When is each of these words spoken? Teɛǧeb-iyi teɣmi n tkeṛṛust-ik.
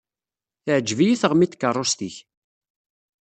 Teɛǧeb-iyi 0.63 1.15
teɣmi 1.21 1.45
n 1.47 1.49
tkeṛṛust-ik. 1.51 2.15